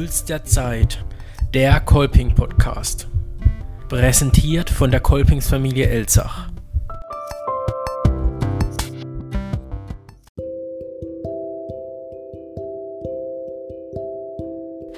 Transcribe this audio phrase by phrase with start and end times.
[0.00, 1.04] Puls der Zeit,
[1.52, 3.06] der Kolping Podcast.
[3.90, 6.48] Präsentiert von der Kolpingsfamilie Elzach.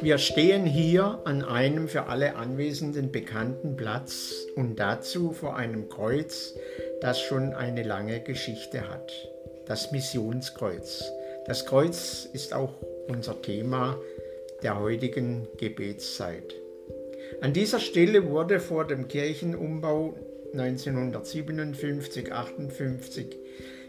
[0.01, 6.55] Wir stehen hier an einem für alle Anwesenden bekannten Platz und dazu vor einem Kreuz,
[7.01, 9.13] das schon eine lange Geschichte hat.
[9.67, 11.11] Das Missionskreuz.
[11.47, 12.75] Das Kreuz ist auch
[13.09, 13.97] unser Thema
[14.63, 16.55] der heutigen Gebetszeit.
[17.41, 20.15] An dieser Stelle wurde vor dem Kirchenumbau
[20.55, 23.35] 1957-58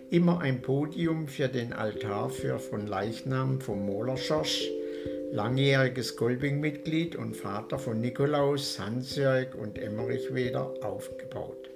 [0.10, 4.70] immer ein Podium für den Altar für von Leichnam vom Molerschorsch,
[5.32, 11.73] langjähriges Kolbing-Mitglied und Vater von Nikolaus, Hansjörg und Emmerich Weder aufgebaut.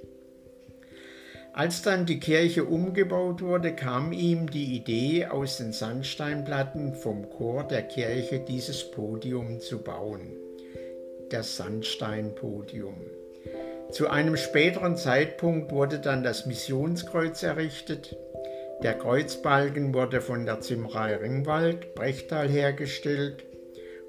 [1.58, 7.64] Als dann die Kirche umgebaut wurde, kam ihm die Idee, aus den Sandsteinplatten vom Chor
[7.64, 10.34] der Kirche dieses Podium zu bauen.
[11.31, 12.94] Das Sandsteinpodium.
[13.90, 18.16] Zu einem späteren Zeitpunkt wurde dann das Missionskreuz errichtet.
[18.84, 23.44] Der Kreuzbalken wurde von der Zimmerei Ringwald, Brechtal hergestellt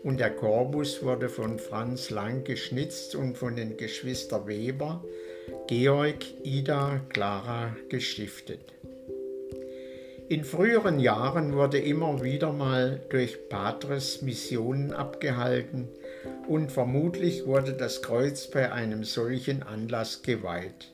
[0.03, 5.03] und der Korbus wurde von Franz Lang geschnitzt und von den Geschwister Weber
[5.67, 8.61] Georg Ida Clara gestiftet.
[10.29, 15.89] In früheren Jahren wurde immer wieder mal durch Patres Missionen abgehalten
[16.47, 20.93] und vermutlich wurde das Kreuz bei einem solchen Anlass geweiht.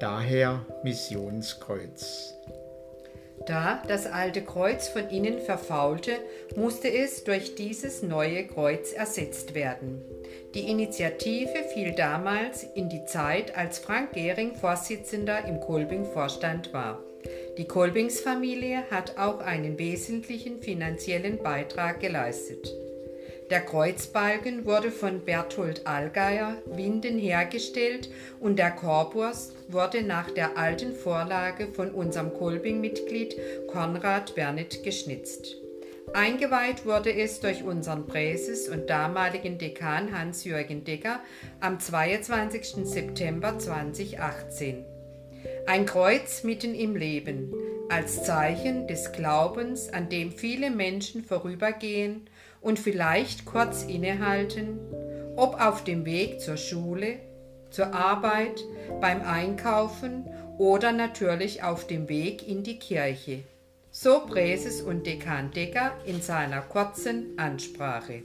[0.00, 2.34] Daher Missionskreuz.
[3.46, 6.12] Da das alte Kreuz von innen verfaulte,
[6.56, 10.02] musste es durch dieses neue Kreuz ersetzt werden.
[10.54, 17.02] Die Initiative fiel damals in die Zeit, als Frank Gehring Vorsitzender im Kolbing-Vorstand war.
[17.58, 22.72] Die Kolbingsfamilie hat auch einen wesentlichen finanziellen Beitrag geleistet.
[23.50, 28.10] Der Kreuzbalken wurde von Berthold Allgeier Winden hergestellt
[28.40, 33.36] und der Korpus wurde nach der alten Vorlage von unserem Kolbing-Mitglied
[33.68, 35.56] Konrad Bernit geschnitzt.
[36.14, 41.20] Eingeweiht wurde es durch unseren Präses und damaligen Dekan Hans-Jürgen Decker
[41.60, 42.86] am 22.
[42.86, 44.84] September 2018.
[45.66, 47.52] Ein Kreuz mitten im Leben,
[47.88, 52.28] als Zeichen des Glaubens, an dem viele Menschen vorübergehen
[52.60, 54.78] und vielleicht kurz innehalten,
[55.36, 57.20] ob auf dem Weg zur Schule,
[57.70, 58.64] zur Arbeit,
[59.00, 60.26] beim Einkaufen
[60.58, 63.44] oder natürlich auf dem Weg in die Kirche.
[64.00, 68.22] So Präses und Dekan Decker in seiner kurzen Ansprache.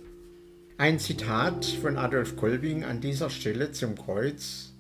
[0.78, 4.72] Ein Zitat von Adolf Kolbing an dieser Stelle zum Kreuz.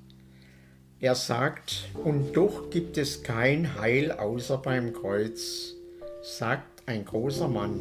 [0.99, 5.73] Er sagt, und doch gibt es kein Heil außer beim Kreuz,
[6.21, 7.79] sagt ein großer Mann.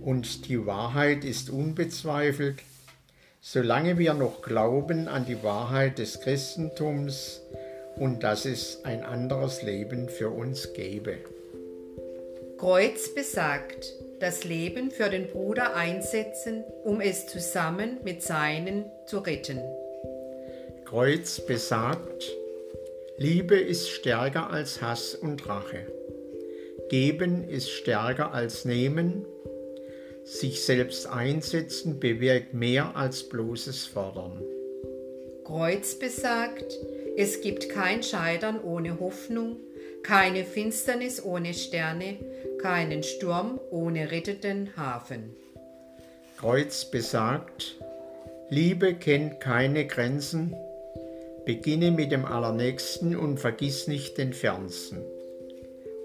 [0.00, 2.62] Und die Wahrheit ist unbezweifelt,
[3.40, 7.40] solange wir noch glauben an die Wahrheit des Christentums
[7.96, 11.18] und dass es ein anderes Leben für uns gäbe.
[12.56, 19.60] Kreuz besagt, das Leben für den Bruder einsetzen, um es zusammen mit seinen zu retten.
[20.84, 22.32] Kreuz besagt,
[23.16, 25.86] Liebe ist stärker als Hass und Rache.
[26.88, 29.26] Geben ist stärker als Nehmen.
[30.24, 34.40] Sich selbst einsetzen bewirkt mehr als bloßes Fordern.
[35.44, 36.78] Kreuz besagt,
[37.16, 39.56] es gibt kein Scheitern ohne Hoffnung,
[40.04, 42.18] keine Finsternis ohne Sterne,
[42.62, 45.34] keinen Sturm ohne rettenden Hafen.
[46.38, 47.76] Kreuz besagt,
[48.50, 50.54] Liebe kennt keine Grenzen,
[51.46, 54.98] beginne mit dem Allernächsten und vergiss nicht den Fernsten.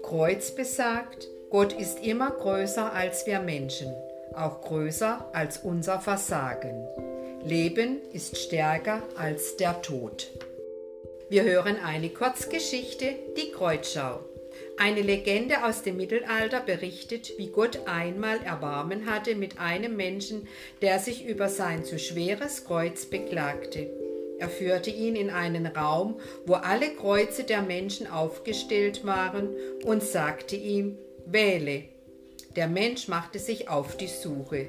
[0.02, 3.92] Kreuz besagt, Gott ist immer größer als wir Menschen,
[4.34, 6.86] auch größer als unser Versagen.
[7.44, 10.30] Leben ist stärker als der Tod.
[11.30, 14.18] Wir hören eine Kurzgeschichte, die Kreuzschau.
[14.76, 20.48] Eine Legende aus dem Mittelalter berichtet, wie Gott einmal Erbarmen hatte mit einem Menschen,
[20.82, 23.88] der sich über sein zu schweres Kreuz beklagte.
[24.40, 29.50] Er führte ihn in einen Raum, wo alle Kreuze der Menschen aufgestellt waren,
[29.84, 31.84] und sagte ihm, wähle.
[32.56, 34.66] Der Mensch machte sich auf die Suche.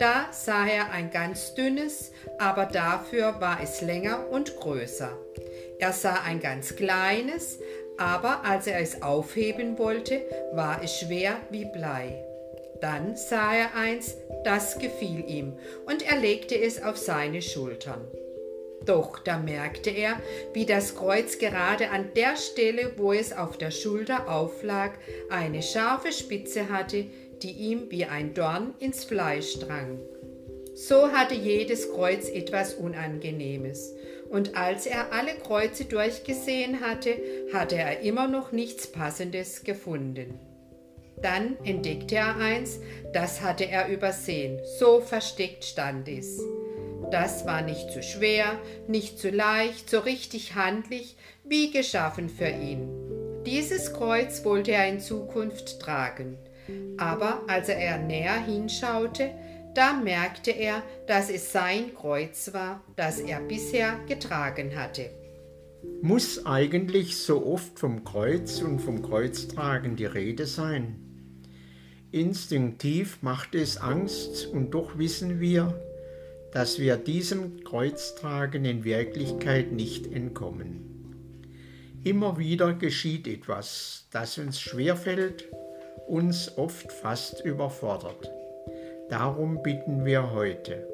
[0.00, 5.16] Da sah er ein ganz dünnes, aber dafür war es länger und größer.
[5.80, 7.58] Er sah ein ganz kleines,
[7.96, 10.20] aber als er es aufheben wollte,
[10.52, 12.22] war es schwer wie Blei.
[12.82, 15.54] Dann sah er eins, das gefiel ihm,
[15.86, 18.06] und er legte es auf seine Schultern.
[18.84, 20.20] Doch da merkte er,
[20.52, 24.98] wie das Kreuz gerade an der Stelle, wo es auf der Schulter auflag,
[25.30, 27.06] eine scharfe Spitze hatte,
[27.42, 29.98] die ihm wie ein Dorn ins Fleisch drang.
[30.74, 33.94] So hatte jedes Kreuz etwas Unangenehmes.
[34.30, 37.16] Und als er alle Kreuze durchgesehen hatte,
[37.52, 40.38] hatte er immer noch nichts Passendes gefunden.
[41.20, 42.78] Dann entdeckte er eins,
[43.12, 46.40] das hatte er übersehen, so versteckt stand es.
[47.10, 52.88] Das war nicht zu schwer, nicht zu leicht, so richtig handlich, wie geschaffen für ihn.
[53.44, 56.38] Dieses Kreuz wollte er in Zukunft tragen.
[56.98, 59.30] Aber als er näher hinschaute,
[59.74, 65.10] da merkte er, dass es sein Kreuz war, das er bisher getragen hatte.
[66.02, 70.96] Muss eigentlich so oft vom Kreuz und vom Kreuztragen die Rede sein?
[72.10, 75.80] Instinktiv macht es Angst und doch wissen wir,
[76.52, 80.90] dass wir diesem Kreuztragen in Wirklichkeit nicht entkommen.
[82.02, 85.48] Immer wieder geschieht etwas, das uns schwerfällt,
[86.08, 88.30] uns oft fast überfordert.
[89.10, 90.86] Darum bitten wir heute.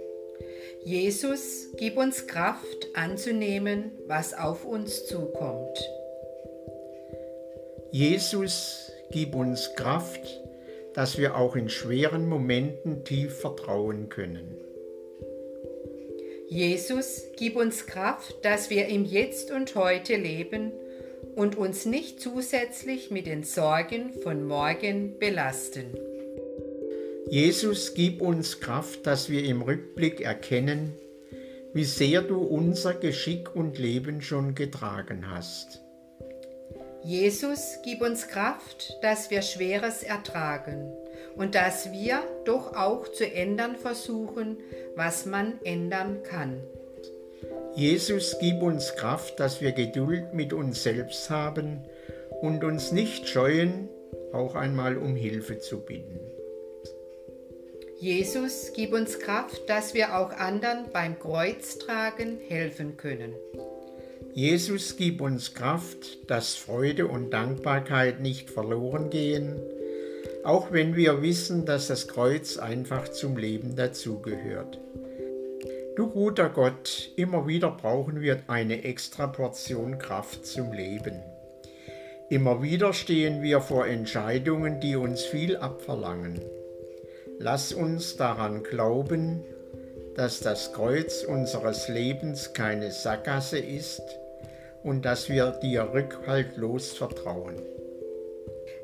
[0.82, 5.78] Jesus, gib uns Kraft anzunehmen, was auf uns zukommt.
[7.92, 10.40] Jesus, gib uns Kraft,
[10.94, 14.56] dass wir auch in schweren Momenten tief vertrauen können.
[16.48, 20.72] Jesus, gib uns Kraft, dass wir im Jetzt und heute leben
[21.34, 26.15] und uns nicht zusätzlich mit den Sorgen von morgen belasten.
[27.28, 30.94] Jesus, gib uns Kraft, dass wir im Rückblick erkennen,
[31.74, 35.82] wie sehr du unser Geschick und Leben schon getragen hast.
[37.02, 40.92] Jesus, gib uns Kraft, dass wir Schweres ertragen
[41.34, 44.58] und dass wir doch auch zu ändern versuchen,
[44.94, 46.62] was man ändern kann.
[47.74, 51.84] Jesus, gib uns Kraft, dass wir Geduld mit uns selbst haben
[52.40, 53.88] und uns nicht scheuen,
[54.32, 56.35] auch einmal um Hilfe zu bitten.
[57.98, 63.32] Jesus, gib uns Kraft, dass wir auch anderen beim Kreuztragen helfen können.
[64.34, 69.58] Jesus, gib uns Kraft, dass Freude und Dankbarkeit nicht verloren gehen,
[70.44, 74.78] auch wenn wir wissen, dass das Kreuz einfach zum Leben dazugehört.
[75.96, 81.22] Du guter Gott, immer wieder brauchen wir eine extra Portion Kraft zum Leben.
[82.28, 86.42] Immer wieder stehen wir vor Entscheidungen, die uns viel abverlangen.
[87.38, 89.44] Lass uns daran glauben,
[90.14, 94.02] dass das Kreuz unseres Lebens keine Sackgasse ist
[94.82, 97.60] und dass wir dir rückhaltlos vertrauen.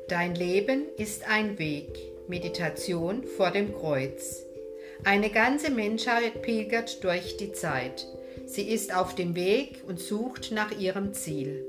[0.07, 1.97] Dein Leben ist ein Weg,
[2.27, 4.43] Meditation vor dem Kreuz.
[5.03, 8.05] Eine ganze Menschheit pilgert durch die Zeit.
[8.45, 11.65] Sie ist auf dem Weg und sucht nach ihrem Ziel.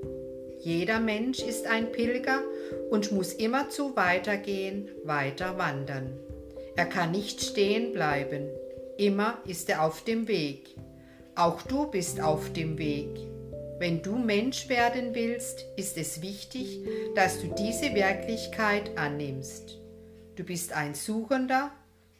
[0.61, 2.43] Jeder Mensch ist ein Pilger
[2.91, 6.19] und muss immerzu weitergehen, weiter wandern.
[6.76, 8.49] Er kann nicht stehen bleiben.
[8.99, 10.76] Immer ist er auf dem Weg.
[11.37, 13.09] Auch du bist auf dem Weg.
[13.79, 16.81] Wenn du Mensch werden willst, ist es wichtig,
[17.15, 19.79] dass du diese Wirklichkeit annimmst.
[20.37, 21.71] Du bist ein Suchender,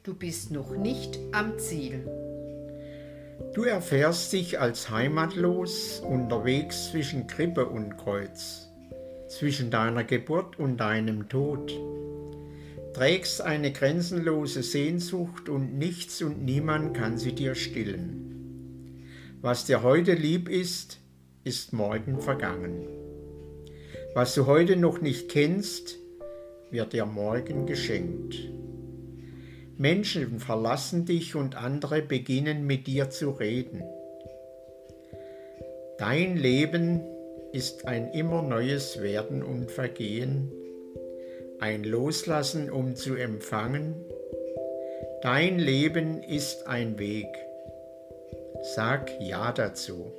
[0.03, 2.09] du bist noch nicht am Ziel.
[3.55, 8.69] Du erfährst dich als heimatlos unterwegs zwischen Krippe und Kreuz,
[9.29, 11.73] zwischen deiner Geburt und deinem Tod.
[12.95, 19.05] Trägst eine grenzenlose Sehnsucht und nichts und niemand kann sie dir stillen.
[19.43, 21.01] Was dir heute lieb ist,
[21.43, 22.87] ist morgen vergangen.
[24.15, 25.97] Was du heute noch nicht kennst,
[26.71, 28.37] wird dir morgen geschenkt.
[29.77, 33.83] Menschen verlassen dich und andere beginnen mit dir zu reden.
[35.99, 37.01] Dein Leben
[37.53, 40.53] ist ein immer neues Werden und Vergehen,
[41.65, 44.05] ein Loslassen, um zu empfangen.
[45.23, 47.29] Dein Leben ist ein Weg.
[48.77, 50.13] Sag Ja dazu.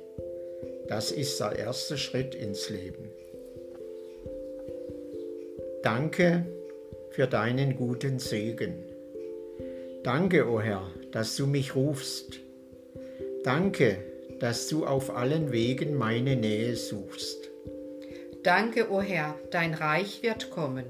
[0.88, 3.10] Das ist der erste Schritt ins Leben.
[5.84, 6.46] Danke
[7.10, 8.82] für deinen guten Segen.
[10.02, 12.40] Danke, o oh Herr, dass du mich rufst.
[13.44, 13.98] Danke,
[14.40, 17.50] dass du auf allen Wegen meine Nähe suchst.
[18.42, 20.86] Danke, o oh Herr, dein Reich wird kommen.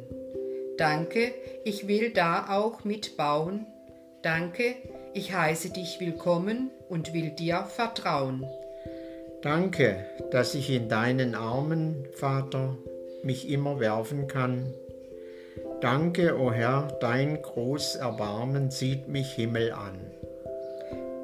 [0.79, 1.33] Danke,
[1.65, 3.67] ich will da auch mitbauen.
[4.23, 4.75] Danke,
[5.15, 8.45] ich heiße dich willkommen und will dir vertrauen.
[9.41, 12.77] Danke, dass ich in deinen Armen, Vater,
[13.23, 14.75] mich immer werfen kann.
[15.81, 19.99] Danke, o oh Herr, dein Großerbarmen sieht mich Himmel an.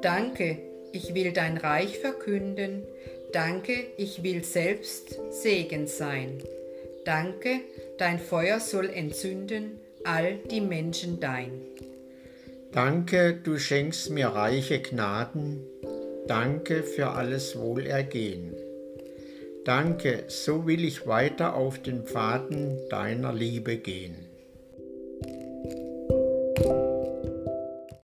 [0.01, 0.57] Danke,
[0.91, 2.83] ich will dein Reich verkünden.
[3.31, 6.37] Danke, ich will selbst Segen sein.
[7.03, 7.61] Danke,
[7.97, 11.51] dein Feuer soll entzünden all die Menschen dein.
[12.71, 15.63] Danke, du schenkst mir reiche Gnaden,
[16.27, 18.55] danke für alles Wohlergehen.
[19.63, 24.32] Danke, so will ich weiter auf den Pfaden deiner Liebe gehen.